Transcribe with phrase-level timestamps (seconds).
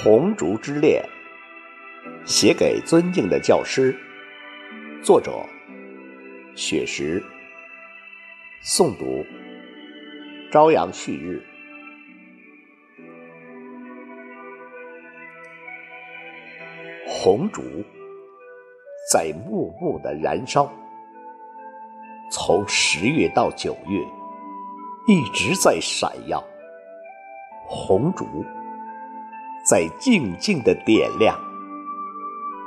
[0.02, 1.04] 《红烛之恋》
[2.26, 3.94] 写给尊敬的教师，
[5.04, 5.30] 作者
[6.54, 7.22] 雪石，
[8.64, 9.22] 诵读
[10.50, 11.44] 朝阳旭日。
[17.06, 17.60] 红烛
[19.12, 20.72] 在默默的燃烧，
[22.32, 24.00] 从十月到九月，
[25.06, 26.42] 一直在闪耀。
[27.66, 28.24] 红烛。
[29.70, 31.38] 在静静的点亮，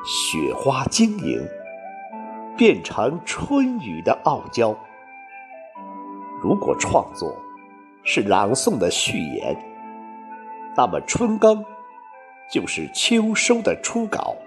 [0.05, 1.45] 雪花晶莹，
[2.55, 4.73] 变成春雨的傲娇。
[6.41, 7.35] 如果创作
[8.05, 9.53] 是朗诵的序言，
[10.77, 11.65] 那么春耕
[12.49, 14.37] 就是秋收的初稿。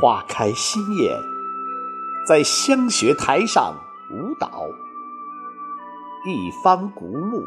[0.00, 1.14] 花开新艳，
[2.26, 3.74] 在香雪台上
[4.10, 4.64] 舞蹈，
[6.24, 7.42] 一方古木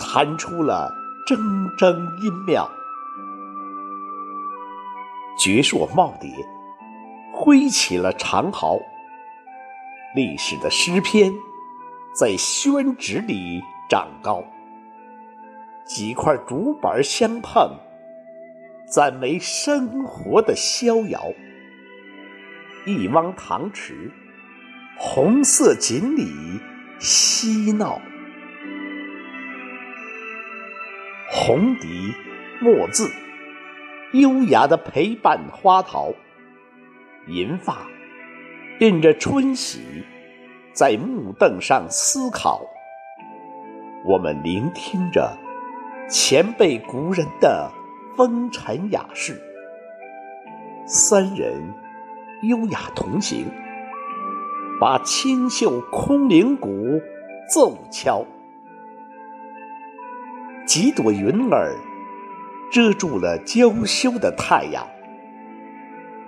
[0.00, 0.97] 弹出了。
[1.28, 1.36] 铮
[1.76, 2.66] 铮音妙，
[5.38, 6.32] 绝硕耄耋
[7.34, 8.78] 挥起了长毫。
[10.16, 11.30] 历史的诗篇
[12.14, 14.42] 在宣纸里长高。
[15.84, 17.76] 几块竹板相碰，
[18.90, 21.20] 赞美生活的逍遥。
[22.86, 24.10] 一汪塘池，
[24.96, 26.58] 红色锦鲤
[26.98, 28.00] 嬉闹。
[31.48, 32.12] 红笛
[32.60, 33.10] 墨字，
[34.12, 36.12] 优雅的陪伴花桃。
[37.26, 37.86] 银发
[38.80, 39.80] 印着春喜，
[40.74, 42.60] 在木凳上思考。
[44.04, 45.38] 我们聆听着
[46.10, 47.72] 前辈古人的
[48.14, 49.40] 风尘雅事。
[50.84, 51.72] 三人
[52.42, 53.46] 优雅同行，
[54.78, 57.00] 把清秀空灵鼓
[57.50, 58.22] 奏敲。
[60.68, 61.78] 几朵云儿
[62.70, 64.86] 遮住了娇羞的太阳，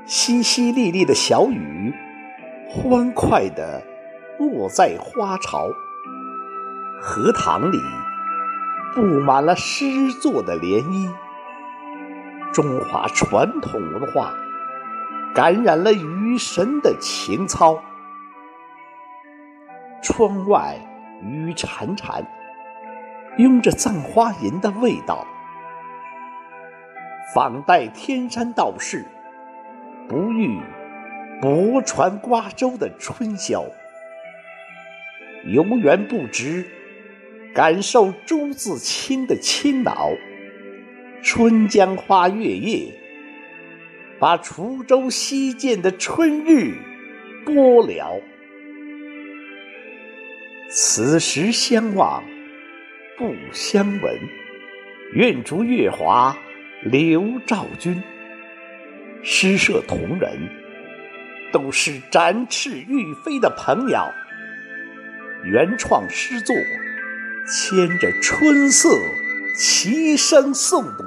[0.06, 1.92] 淅淅沥沥的小雨
[2.66, 3.82] 欢快地
[4.38, 5.68] 落在花潮。
[7.02, 7.76] 荷塘里
[8.94, 11.12] 布满了诗作的涟漪，
[12.50, 14.34] 中华传统文化
[15.34, 17.78] 感染了雨神的情操。
[20.02, 20.78] 窗外
[21.22, 22.24] 雨潺潺。
[23.38, 25.26] 拥着葬花吟的味道，
[27.34, 29.06] 访代天山道士，
[30.08, 30.58] 不遇
[31.40, 33.64] 泊船瓜洲的春宵，
[35.44, 36.66] 游园不值，
[37.54, 40.10] 感受朱自清的清脑。
[41.22, 42.92] 春江花月夜，
[44.18, 46.74] 把滁州西涧的春日
[47.44, 48.20] 播了。
[50.68, 52.22] 此时相望。
[53.20, 54.18] 不相闻，
[55.12, 56.34] 愿逐月华
[56.82, 58.02] 流照君。
[59.22, 60.48] 诗社同仁
[61.52, 64.10] 都是展翅欲飞的朋友，
[65.44, 66.56] 原创诗作
[67.46, 68.88] 牵着春色
[69.54, 71.04] 齐声诵读，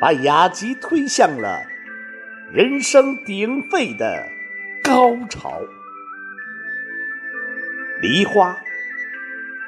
[0.00, 1.60] 把雅集推向了
[2.52, 4.28] 人声鼎沸的
[4.84, 5.60] 高潮。
[8.00, 8.56] 梨花。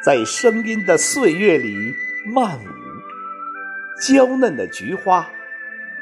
[0.03, 1.95] 在声音的岁月里
[2.25, 2.67] 漫舞，
[4.01, 5.31] 娇嫩的菊花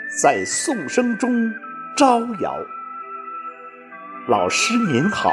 [0.09, 1.53] 在颂声中
[1.97, 2.65] 招摇。
[4.29, 5.33] 老师您好，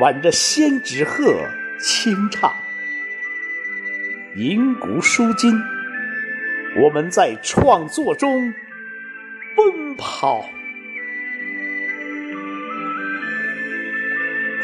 [0.00, 1.32] 挽着仙纸鹤
[1.78, 2.52] 轻唱，
[4.34, 5.62] 银鼓书金，
[6.82, 8.52] 我们在创作中
[9.54, 10.50] 奔跑。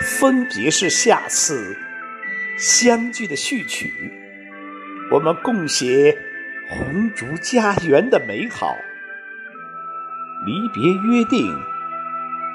[0.00, 1.76] 分别是下次。
[2.56, 3.92] 相聚的序曲，
[5.10, 6.16] 我们共写
[6.70, 8.68] 红烛家园的美好。
[10.46, 11.52] 离别约定，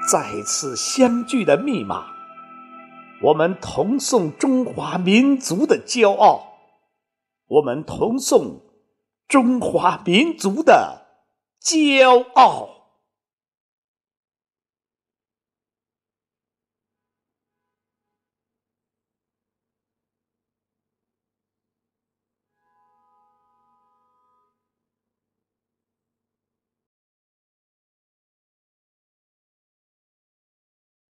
[0.10, 2.06] 再次相聚的密码。
[3.22, 6.54] 我们同颂中华民族的骄傲，
[7.48, 8.62] 我们同颂
[9.28, 11.08] 中华民族的
[11.62, 12.79] 骄傲。